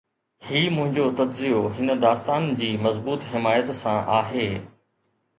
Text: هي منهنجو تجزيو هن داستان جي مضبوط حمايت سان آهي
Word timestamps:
هي 0.47 0.69
منهنجو 0.69 1.11
تجزيو 1.11 1.67
هن 1.67 1.99
داستان 1.99 2.55
جي 2.55 2.77
مضبوط 2.77 3.19
حمايت 3.23 3.71
سان 3.71 3.95
آهي 4.03 4.61